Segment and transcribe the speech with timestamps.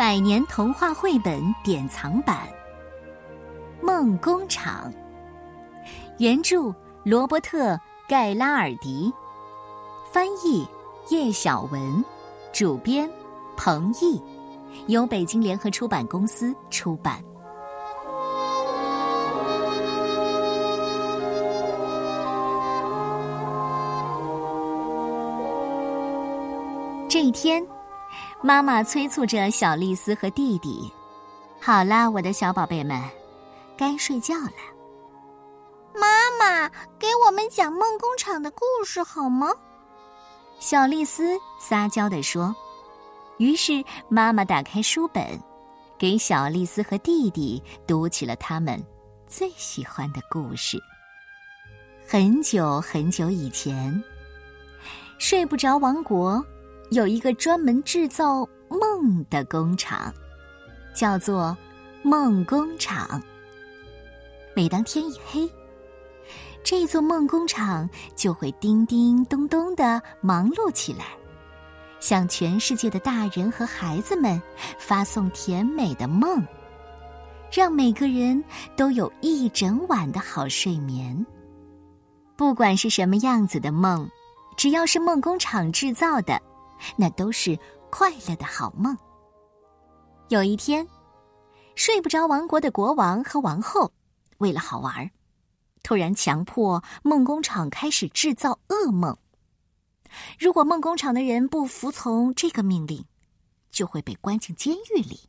[0.00, 2.48] 百年童话绘本典藏版
[3.84, 4.90] 《梦工厂》，
[6.16, 6.74] 原著
[7.04, 7.74] 罗伯特·
[8.08, 9.12] 盖拉尔迪，
[10.10, 10.66] 翻译
[11.10, 12.02] 叶小文，
[12.50, 13.10] 主编
[13.58, 14.18] 彭毅，
[14.86, 17.22] 由北京联合出版公司出版。
[27.06, 27.62] 这一天。
[28.42, 30.90] 妈妈催促着小丽丝和弟弟
[31.60, 33.02] ：“好啦，我的小宝贝们，
[33.76, 34.52] 该睡觉了。”
[35.94, 39.48] 妈妈，给我们讲梦工厂的故事好吗？
[40.58, 42.54] 小丽丝撒娇地说。
[43.38, 45.26] 于是妈妈打开书本，
[45.98, 48.78] 给小丽丝和弟弟读起了他们
[49.26, 50.78] 最喜欢的故事。
[52.06, 54.02] 很久很久以前，
[55.18, 56.44] 睡不着王国。
[56.90, 60.12] 有一个专门制造梦的工厂，
[60.92, 61.56] 叫做
[62.02, 63.22] 梦工厂。
[64.56, 65.48] 每当天一黑，
[66.64, 71.04] 这座梦工厂就会叮叮咚咚的忙碌起来，
[72.00, 74.42] 向全世界的大人和孩子们
[74.76, 76.44] 发送甜美的梦，
[77.52, 78.42] 让每个人
[78.76, 81.24] 都有一整晚的好睡眠。
[82.36, 84.10] 不管是什么样子的梦，
[84.56, 86.42] 只要是梦工厂制造的。
[86.96, 87.58] 那都是
[87.90, 88.96] 快乐的好梦。
[90.28, 90.86] 有一天，
[91.74, 93.92] 睡不着王国的国王和王后，
[94.38, 95.10] 为了好玩，
[95.82, 99.16] 突然强迫梦工厂开始制造噩梦。
[100.38, 103.04] 如果梦工厂的人不服从这个命令，
[103.70, 105.20] 就会被关进监狱里。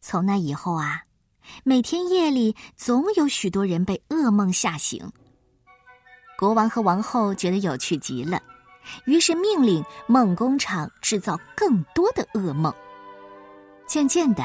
[0.00, 1.04] 从那以后啊，
[1.64, 5.10] 每天夜里总有许多人被噩梦吓醒。
[6.38, 8.42] 国王和王后觉得有趣极了。
[9.06, 12.72] 于是命令梦工厂制造更多的噩梦。
[13.86, 14.42] 渐渐的，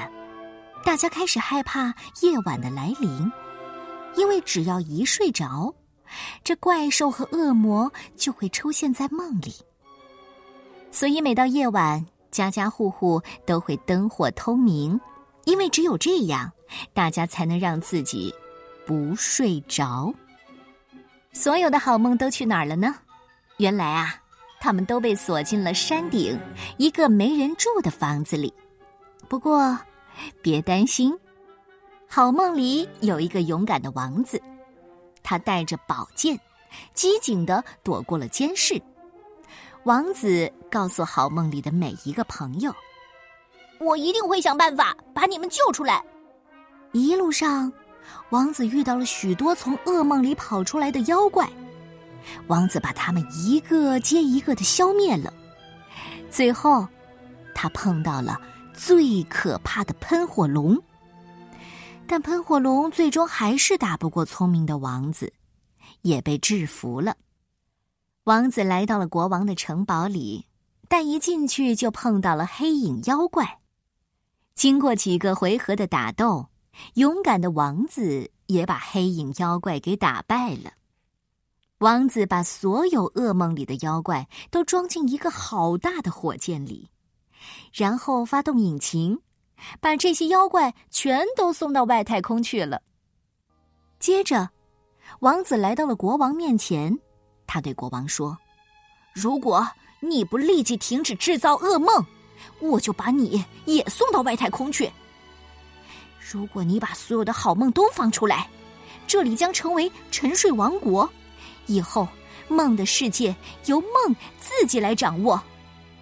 [0.84, 3.32] 大家开始害怕夜晚的来临，
[4.16, 5.74] 因为只要一睡着，
[6.44, 9.54] 这怪兽和恶魔就会出现在梦里。
[10.92, 15.00] 所以每到夜晚，家家户户都会灯火通明，
[15.46, 16.52] 因为只有这样，
[16.94, 18.34] 大家才能让自己
[18.86, 20.14] 不睡着。
[21.32, 22.94] 所有的好梦都去哪儿了呢？
[23.58, 24.16] 原来啊。
[24.60, 26.40] 他们都被锁进了山顶
[26.78, 28.54] 一个没人住的房子里。
[29.28, 29.78] 不过，
[30.42, 31.18] 别担心，
[32.08, 34.42] 好梦里有一个勇敢的王子，
[35.24, 36.40] 他带着宝剑，
[36.94, 38.82] 机警的躲过了监视。
[39.84, 42.74] 王子告诉好梦里的每一个朋友
[43.80, 46.04] ：“我一定会想办法把你们救出来。”
[46.92, 47.72] 一路上，
[48.32, 51.48] 王子遇到了许多从噩梦里跑出来的妖怪。
[52.48, 55.34] 王子把他们一个接一个的消灭了，
[56.30, 56.88] 最后，
[57.54, 58.40] 他碰到了
[58.74, 60.78] 最可怕的喷火龙。
[62.08, 65.32] 但喷火龙最终还是打不过聪明的王子，
[66.02, 67.16] 也被制服了。
[68.24, 70.46] 王子来到了国王的城堡里，
[70.88, 73.60] 但一进去就碰到了黑影妖怪。
[74.56, 76.50] 经过几个回合的打斗，
[76.96, 80.72] 勇敢的王子也把黑影妖怪给打败了。
[81.80, 86.90] 王子把所有噩梦里的妖怪都装进一个好大的火箭里，
[87.72, 89.18] 然后发动引擎，
[89.80, 92.82] 把这些妖怪全都送到外太空去了。
[93.98, 94.50] 接着，
[95.22, 96.94] 王子来到了国王面前，
[97.48, 98.38] 他对国王说
[99.16, 99.66] ：“如果
[100.02, 102.06] 你不立即停止制造噩梦，
[102.60, 104.92] 我就把你也送到外太空去。
[106.20, 108.50] 如果你把所有的好梦都放出来，
[109.08, 111.10] 这里将成为沉睡王国。”
[111.70, 112.08] 以后，
[112.48, 113.34] 梦的世界
[113.68, 115.42] 由梦自己来掌握，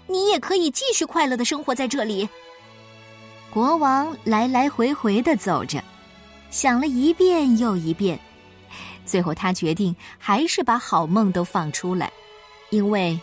[0.07, 2.28] 你也可以继续快乐的生活在这里。
[3.51, 5.83] 国王来来回回的走着，
[6.50, 8.17] 想了一遍又一遍，
[9.06, 12.11] 最后他决定还是把好梦都放出来，
[12.69, 13.19] 因为，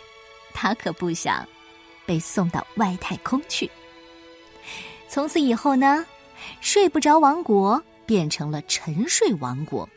[0.53, 1.47] 他可不想
[2.05, 3.71] 被送到外太空去。
[5.09, 6.05] 从此以后呢，
[6.61, 9.89] 睡不着王国变成了沉睡王国。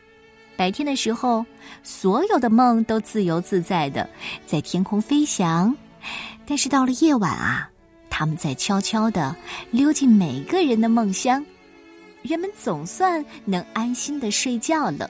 [0.58, 1.46] 白天的时候，
[1.84, 4.10] 所有的梦都自由自在的
[4.44, 5.72] 在天空飞翔，
[6.44, 7.70] 但是到了夜晚啊，
[8.10, 9.36] 他们在悄悄的
[9.70, 11.46] 溜进每个人的梦乡，
[12.22, 15.08] 人们总算能安心的睡觉了，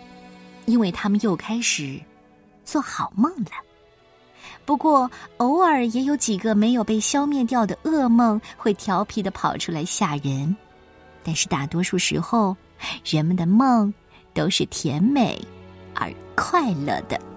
[0.67, 1.99] 因为他们又开始
[2.63, 3.53] 做好梦了。
[4.67, 10.55] 不过，偶尔也有几个没有被消灭掉的噩梦会调皮的跑出来吓人，
[11.25, 12.55] 但是大多数时候，
[13.03, 13.91] 人们的梦。
[14.39, 15.37] 都是甜美
[15.97, 17.28] 而快乐的。